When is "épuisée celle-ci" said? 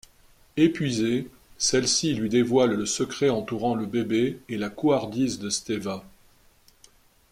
0.57-2.15